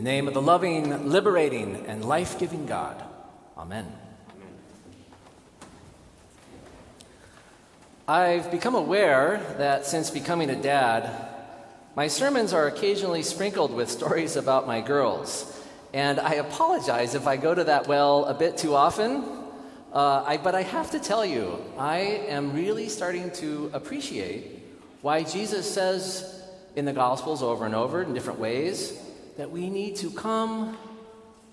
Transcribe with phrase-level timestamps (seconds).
[0.00, 3.04] The name of the loving, liberating, and life giving God.
[3.58, 3.86] Amen.
[8.08, 11.28] I've become aware that since becoming a dad,
[11.96, 15.62] my sermons are occasionally sprinkled with stories about my girls.
[15.92, 19.22] And I apologize if I go to that well a bit too often.
[19.92, 24.62] Uh, I, but I have to tell you, I am really starting to appreciate
[25.02, 26.42] why Jesus says
[26.74, 28.98] in the Gospels over and over in different ways
[29.40, 30.76] that we need to come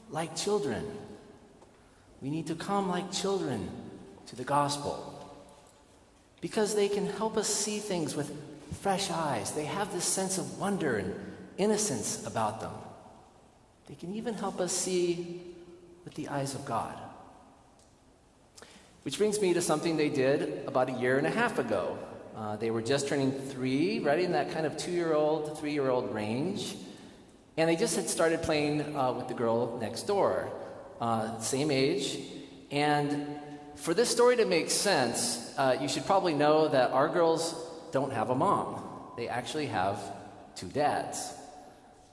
[0.10, 0.86] like children.
[2.22, 3.70] We need to come like children
[4.26, 5.14] to the gospel
[6.42, 8.30] because they can help us see things with
[8.82, 9.54] fresh eyes.
[9.54, 11.16] They have this sense of wonder and
[11.58, 12.74] innocence about them.
[13.88, 15.42] They can even help us see
[16.04, 16.94] with the eyes of God.
[19.04, 21.98] Which brings me to something they did about a year and a half ago.
[22.36, 25.72] Uh, they were just turning three, right in that kind of two year old three
[25.72, 26.76] year old range.
[27.58, 30.48] And they just had started playing uh, with the girl next door,
[31.02, 32.20] uh, same age.
[32.70, 33.26] And
[33.74, 37.56] for this story to make sense, uh, you should probably know that our girls
[37.92, 38.84] don't have a mom.
[39.18, 40.00] They actually have
[40.56, 41.34] two dads.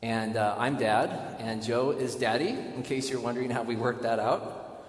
[0.03, 4.03] And uh, I'm dad, and Joe is daddy, in case you're wondering how we worked
[4.03, 4.83] that out.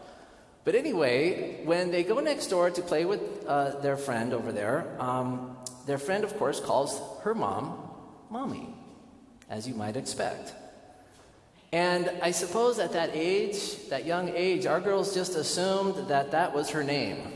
[0.64, 4.96] But anyway, when they go next door to play with uh, their friend over there,
[5.00, 7.78] um, their friend, of course, calls her mom
[8.30, 8.74] mommy
[9.50, 10.54] as you might expect.
[11.72, 16.54] And I suppose at that age, that young age, our girls just assumed that that
[16.54, 17.34] was her name.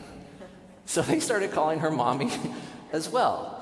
[0.85, 2.31] So they started calling her mommy
[2.93, 3.55] as well.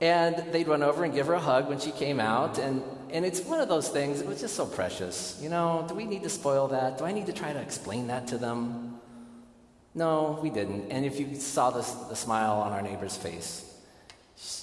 [0.00, 2.58] And they'd run over and give her a hug when she came out.
[2.58, 5.38] And, and it's one of those things, it was just so precious.
[5.42, 6.98] You know, do we need to spoil that?
[6.98, 9.00] Do I need to try to explain that to them?
[9.94, 10.90] No, we didn't.
[10.90, 13.66] And if you saw the, the smile on our neighbor's face,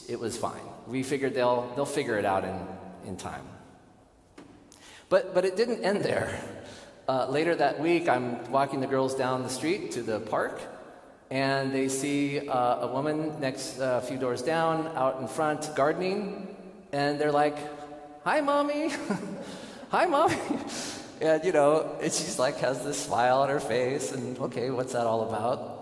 [0.08, 0.62] it was fine.
[0.88, 2.56] We figured they'll, they'll figure it out in,
[3.08, 3.46] in time.
[5.10, 6.40] But, but it didn't end there.
[7.08, 10.60] Uh, later that week, I'm walking the girls down the street to the park,
[11.32, 15.74] and they see uh, a woman next, uh, a few doors down, out in front,
[15.74, 16.54] gardening,
[16.92, 17.58] and they're like,
[18.26, 18.90] Hi, mommy.
[19.92, 20.36] Hi, mommy.
[21.22, 24.92] and, you know, and she's like, has this smile on her face, and okay, what's
[24.92, 25.76] that all about?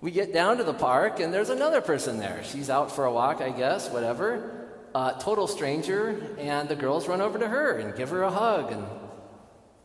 [0.00, 2.42] We get down to the park, and there's another person there.
[2.42, 4.59] She's out for a walk, I guess, whatever
[4.94, 8.72] uh, total stranger, and the girls run over to her and give her a hug
[8.72, 8.84] and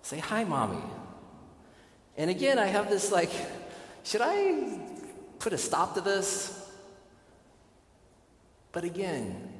[0.01, 0.81] say, Hi, mommy.
[2.17, 3.31] And again, I have this like,
[4.03, 4.79] should I
[5.39, 6.69] put a stop to this?
[8.71, 9.51] But again,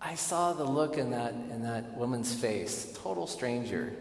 [0.00, 3.92] I saw the look in that, in that woman's face, total stranger.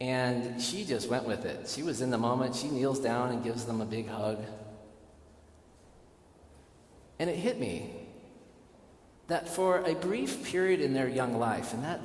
[0.00, 1.68] And she just went with it.
[1.68, 2.56] She was in the moment.
[2.56, 4.44] She kneels down and gives them a big hug.
[7.18, 8.01] And it hit me
[9.28, 12.00] that for a brief period in their young life, in that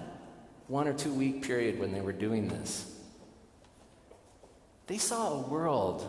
[0.67, 2.93] one or two week period when they were doing this,
[4.87, 6.07] they saw a world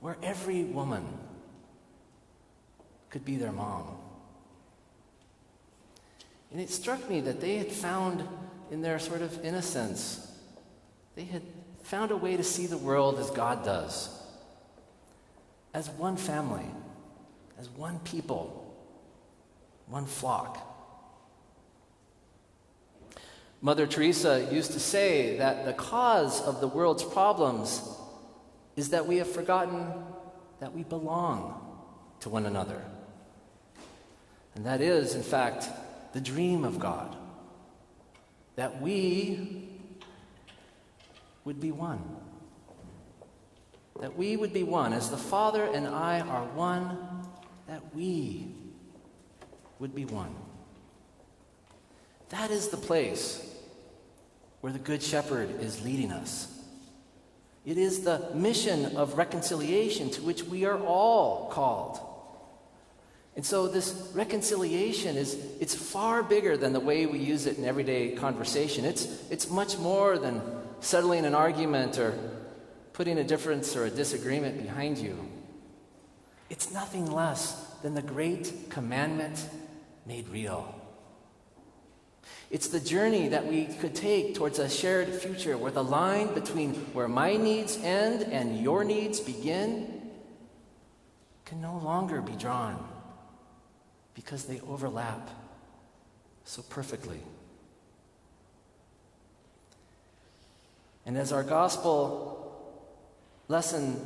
[0.00, 1.06] where every woman
[3.10, 3.86] could be their mom.
[6.50, 8.26] And it struck me that they had found,
[8.70, 10.28] in their sort of innocence,
[11.14, 11.42] they had
[11.82, 14.08] found a way to see the world as God does,
[15.72, 16.66] as one family,
[17.58, 18.61] as one people
[19.86, 20.68] one flock.
[23.60, 27.80] Mother Teresa used to say that the cause of the world's problems
[28.74, 29.86] is that we have forgotten
[30.60, 31.60] that we belong
[32.20, 32.82] to one another.
[34.54, 35.68] And that is, in fact,
[36.12, 37.16] the dream of God
[38.56, 39.68] that we
[41.44, 42.02] would be one.
[44.00, 44.92] That we would be one.
[44.92, 46.98] As the Father and I are one,
[47.68, 48.54] that we
[49.82, 50.32] would be one.
[52.28, 53.44] That is the place
[54.60, 56.46] where the Good Shepherd is leading us.
[57.66, 61.98] It is the mission of reconciliation to which we are all called.
[63.34, 67.64] And so this reconciliation is it's far bigger than the way we use it in
[67.64, 68.84] everyday conversation.
[68.84, 70.40] It's it's much more than
[70.78, 72.16] settling an argument or
[72.92, 75.18] putting a difference or a disagreement behind you.
[76.50, 79.48] It's nothing less than the great commandment
[80.06, 80.74] made real.
[82.50, 86.74] It's the journey that we could take towards a shared future where the line between
[86.92, 90.10] where my needs end and your needs begin
[91.46, 92.86] can no longer be drawn
[94.14, 95.30] because they overlap
[96.44, 97.20] so perfectly.
[101.06, 102.38] And as our gospel
[103.48, 103.98] lesson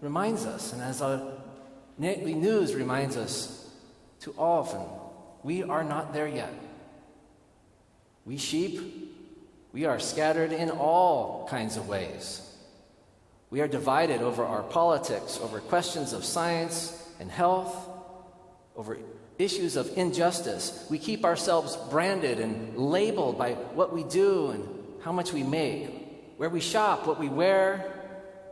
[0.00, 1.20] reminds us, and as our
[1.96, 3.68] nightly news reminds us
[4.20, 4.82] too often,
[5.42, 6.52] we are not there yet.
[8.24, 9.14] We sheep,
[9.72, 12.42] we are scattered in all kinds of ways.
[13.50, 17.74] We are divided over our politics, over questions of science and health,
[18.76, 18.98] over
[19.38, 20.86] issues of injustice.
[20.90, 24.68] We keep ourselves branded and labeled by what we do and
[25.02, 25.88] how much we make,
[26.36, 27.92] where we shop, what we wear,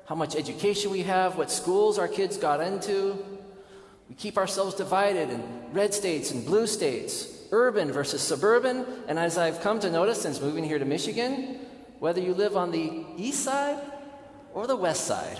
[0.06, 3.35] how much education we have, what schools our kids got into.
[4.08, 5.42] We keep ourselves divided in
[5.72, 8.86] red states and blue states, urban versus suburban.
[9.08, 11.58] And as I've come to notice since moving here to Michigan,
[11.98, 13.80] whether you live on the east side
[14.54, 15.38] or the west side.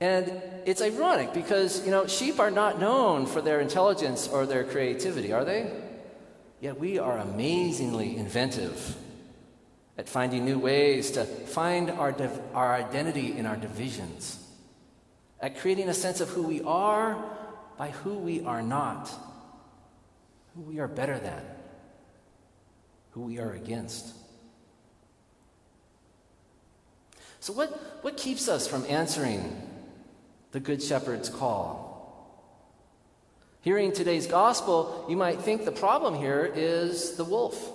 [0.00, 4.64] And it's ironic because, you know, sheep are not known for their intelligence or their
[4.64, 5.72] creativity, are they?
[6.60, 8.96] Yet we are amazingly inventive
[9.96, 14.45] at finding new ways to find our, div- our identity in our divisions,
[15.46, 17.24] at creating a sense of who we are
[17.78, 19.08] by who we are not,
[20.56, 21.40] who we are better than,
[23.12, 24.12] who we are against.
[27.38, 27.68] So, what,
[28.02, 29.62] what keeps us from answering
[30.50, 31.86] the Good Shepherd's call?
[33.60, 37.70] Hearing today's gospel, you might think the problem here is the wolf.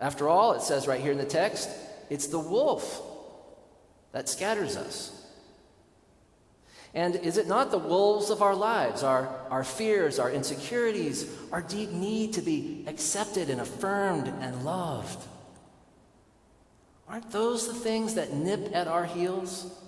[0.00, 1.68] After all, it says right here in the text,
[2.08, 3.02] it's the wolf
[4.12, 5.25] that scatters us.
[6.96, 11.62] And is it not the wolves of our lives, our, our fears, our insecurities, our
[11.62, 15.22] deep need to be accepted and affirmed and loved?
[17.06, 19.78] Aren't those the things that nip at our heels?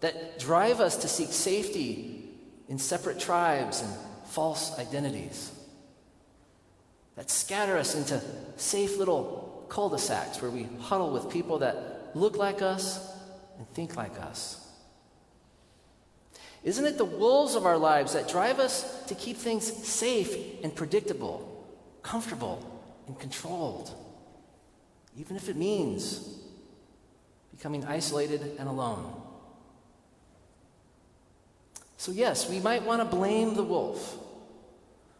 [0.00, 2.28] That drive us to seek safety
[2.68, 3.94] in separate tribes and
[4.26, 5.52] false identities?
[7.16, 8.20] that scatter us into
[8.56, 13.14] safe little cul de sacs where we huddle with people that look like us
[13.58, 14.61] and think like us.
[16.64, 20.74] Isn't it the wolves of our lives that drive us to keep things safe and
[20.74, 21.66] predictable,
[22.02, 23.92] comfortable and controlled,
[25.18, 26.38] even if it means
[27.50, 29.20] becoming isolated and alone?
[31.96, 34.18] So, yes, we might want to blame the wolf.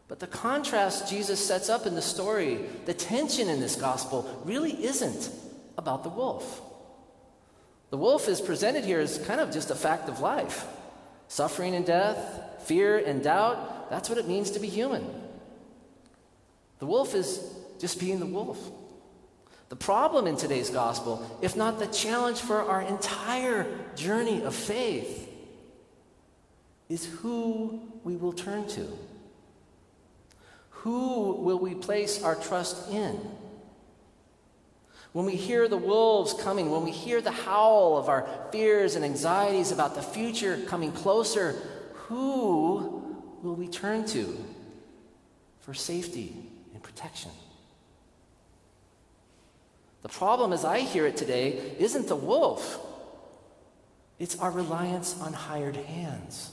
[0.07, 4.85] But the contrast Jesus sets up in the story, the tension in this gospel, really
[4.85, 5.31] isn't
[5.79, 6.61] about the wolf.
[7.91, 10.67] The wolf is presented here as kind of just a fact of life
[11.33, 13.89] suffering and death, fear and doubt.
[13.89, 15.03] That's what it means to be human.
[16.79, 17.43] The wolf is
[17.79, 18.59] just being the wolf.
[19.71, 25.27] The problem in today's gospel, if not the challenge for our entire journey of faith,
[26.91, 28.87] is who we will turn to.
[30.85, 33.19] Who will we place our trust in?
[35.13, 39.05] When we hear the wolves coming, when we hear the howl of our fears and
[39.05, 41.57] anxieties about the future coming closer,
[41.95, 43.03] who
[43.43, 44.43] will we turn to
[45.61, 46.35] for safety
[46.73, 47.31] and protection?
[50.03, 52.81] The problem, as I hear it today, isn't the wolf,
[54.19, 56.51] it's our reliance on hired hands.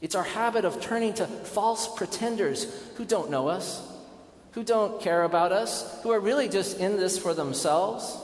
[0.00, 3.82] It's our habit of turning to false pretenders who don't know us,
[4.56, 8.16] who don't care about us, who are really just in this for themselves.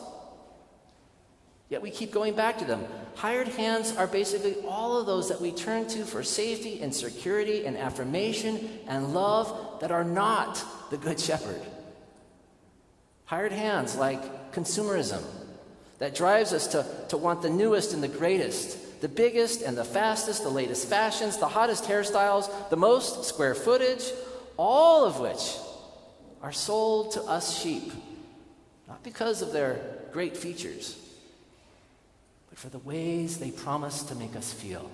[1.68, 2.86] Yet we keep going back to them.
[3.16, 7.66] Hired hands are basically all of those that we turn to for safety and security
[7.66, 11.60] and affirmation and love that are not the Good Shepherd.
[13.26, 15.22] Hired hands like consumerism
[15.98, 19.84] that drives us to, to want the newest and the greatest, the biggest and the
[19.84, 24.10] fastest, the latest fashions, the hottest hairstyles, the most square footage,
[24.56, 25.58] all of which
[26.42, 27.92] are sold to us sheep,
[28.88, 29.80] not because of their
[30.12, 30.98] great features,
[32.50, 34.90] but for the ways they promise to make us feel.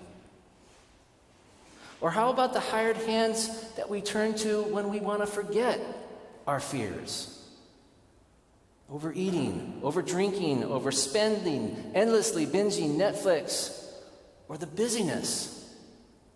[2.00, 5.81] Or how about the hired hands that we turn to when we want to forget
[6.47, 7.35] our fears?
[8.90, 13.85] Overeating, over drinking, overspending, endlessly binging Netflix,
[14.49, 15.55] or the busyness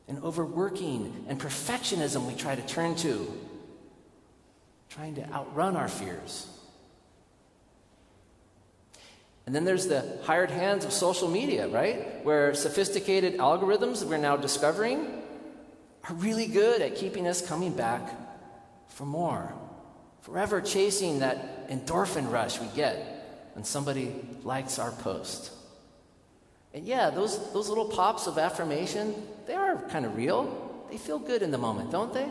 [0.08, 3.32] and overworking and perfectionism we try to turn to,
[4.92, 6.46] trying to outrun our fears.
[9.46, 12.22] And then there's the hired hands of social media, right?
[12.24, 15.22] Where sophisticated algorithms that we're now discovering
[16.08, 18.02] are really good at keeping us coming back
[18.88, 19.54] for more,
[20.20, 25.52] forever chasing that endorphin rush we get when somebody likes our post.
[26.74, 29.14] And yeah, those, those little pops of affirmation,
[29.46, 30.86] they are kind of real.
[30.90, 32.28] They feel good in the moment, don't they?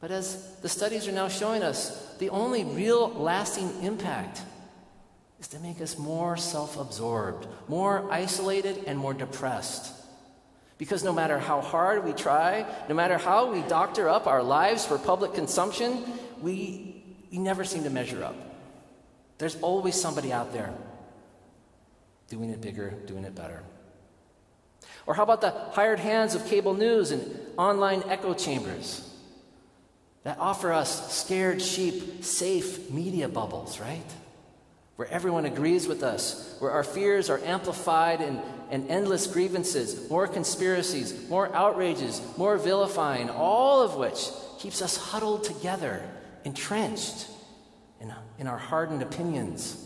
[0.00, 4.42] But as the studies are now showing us, the only real lasting impact
[5.40, 9.94] is to make us more self absorbed, more isolated, and more depressed.
[10.78, 14.86] Because no matter how hard we try, no matter how we doctor up our lives
[14.86, 16.04] for public consumption,
[16.40, 17.02] we,
[17.32, 18.36] we never seem to measure up.
[19.38, 20.72] There's always somebody out there
[22.28, 23.64] doing it bigger, doing it better.
[25.06, 29.08] Or how about the hired hands of cable news and online echo chambers
[30.24, 34.14] that offer us scared sheep, safe media bubbles, right?
[34.96, 40.28] Where everyone agrees with us, where our fears are amplified and and endless grievances, more
[40.28, 46.08] conspiracies, more outrages, more vilifying, all of which keeps us huddled together,
[46.44, 47.28] entrenched
[48.00, 49.84] in, in our hardened opinions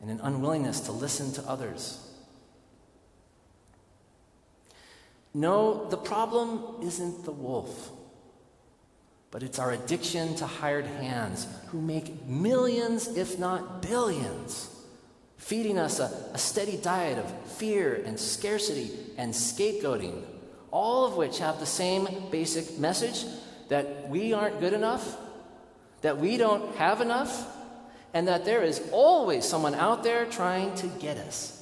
[0.00, 2.06] and an unwillingness to listen to others.
[5.32, 7.92] No, the problem isn't the wolf,
[9.30, 14.68] but it's our addiction to hired hands who make millions, if not billions,
[15.36, 20.22] feeding us a, a steady diet of fear and scarcity and scapegoating,
[20.70, 23.24] all of which have the same basic message
[23.68, 25.16] that we aren't good enough,
[26.02, 27.46] that we don't have enough,
[28.12, 31.56] and that there is always someone out there trying to get us.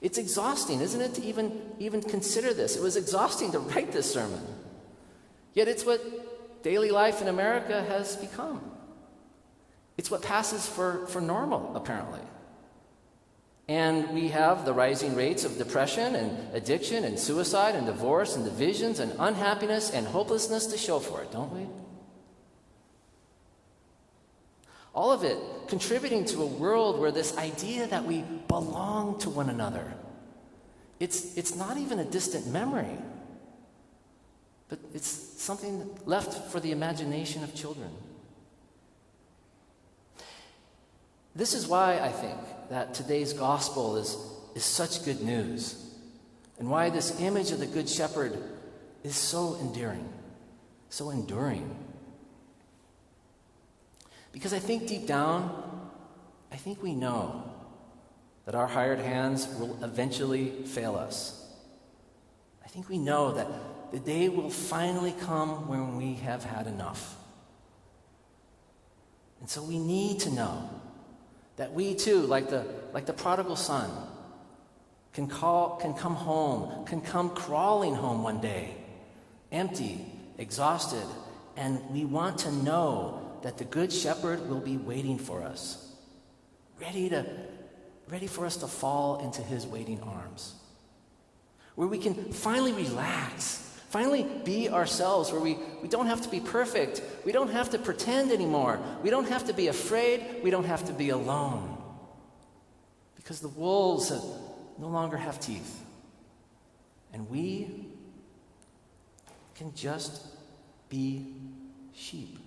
[0.00, 2.76] It's exhausting, isn't it, to even, even consider this?
[2.76, 4.40] It was exhausting to write this sermon.
[5.54, 8.60] Yet it's what daily life in America has become.
[9.96, 12.20] It's what passes for, for normal, apparently.
[13.68, 18.44] And we have the rising rates of depression and addiction and suicide and divorce and
[18.44, 21.66] divisions and unhappiness and hopelessness to show for it, don't we?
[24.94, 29.48] All of it contributing to a world where this idea that we belong to one
[29.48, 29.94] another,
[31.00, 32.98] it's, it's not even a distant memory,
[34.72, 37.90] but it's something left for the imagination of children.
[41.36, 42.38] This is why I think
[42.70, 44.16] that today's gospel is,
[44.54, 45.94] is such good news,
[46.58, 48.42] and why this image of the Good Shepherd
[49.04, 50.08] is so endearing,
[50.88, 51.76] so enduring.
[54.32, 55.90] Because I think deep down,
[56.50, 57.44] I think we know
[58.46, 61.46] that our hired hands will eventually fail us.
[62.64, 63.46] I think we know that
[63.92, 67.14] the day will finally come when we have had enough.
[69.40, 70.70] And so we need to know
[71.56, 73.90] that we too, like the, like the prodigal son,
[75.12, 78.74] can, call, can come home, can come crawling home one day,
[79.50, 80.06] empty,
[80.38, 81.06] exhausted,
[81.56, 85.92] and we want to know that the Good Shepherd will be waiting for us,
[86.80, 87.26] ready, to,
[88.08, 90.54] ready for us to fall into his waiting arms,
[91.74, 96.40] where we can finally relax Finally, be ourselves where we, we don't have to be
[96.40, 97.02] perfect.
[97.26, 98.80] We don't have to pretend anymore.
[99.02, 100.42] We don't have to be afraid.
[100.42, 101.76] We don't have to be alone.
[103.16, 104.10] Because the wolves
[104.78, 105.84] no longer have teeth.
[107.12, 107.84] And we
[109.54, 110.26] can just
[110.88, 111.26] be
[111.92, 112.38] sheep.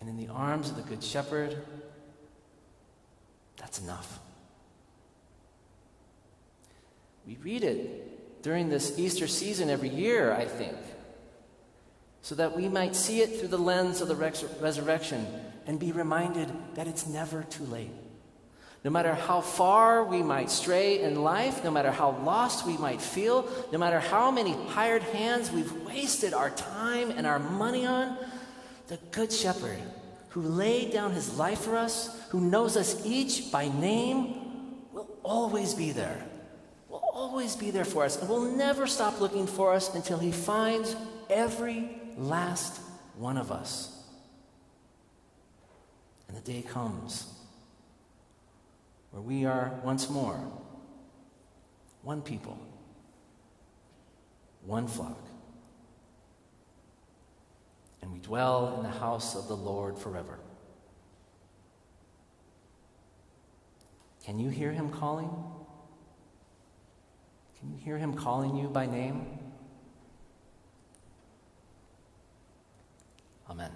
[0.00, 1.58] And in the arms of the Good Shepherd,
[3.58, 4.18] that's enough.
[7.26, 8.05] We read it
[8.46, 10.76] during this Easter season every year, I think,
[12.22, 15.26] so that we might see it through the lens of the resurrection
[15.66, 17.90] and be reminded that it's never too late.
[18.84, 23.02] No matter how far we might stray in life, no matter how lost we might
[23.02, 28.16] feel, no matter how many hired hands we've wasted our time and our money on,
[28.86, 29.82] the Good Shepherd
[30.28, 35.74] who laid down his life for us, who knows us each by name, will always
[35.74, 36.22] be there
[36.90, 40.94] always be there for us and will never stop looking for us until he finds
[41.28, 42.80] every last
[43.16, 44.04] one of us.
[46.28, 47.32] And the day comes
[49.10, 50.38] where we are once more
[52.02, 52.56] one people,
[54.64, 55.18] one flock.
[58.00, 60.38] And we dwell in the house of the Lord forever.
[64.24, 65.30] Can you hear him calling?
[67.66, 69.26] Can you hear him calling you by name?
[73.50, 73.72] Amen.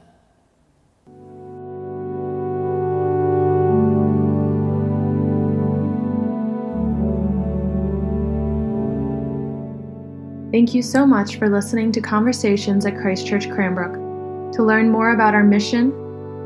[10.52, 14.52] Thank you so much for listening to Conversations at Christ Church Cranbrook.
[14.52, 15.90] To learn more about our mission,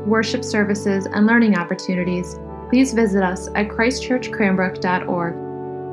[0.07, 5.44] worship services, and learning opportunities, please visit us at christchurchcranbrook.org.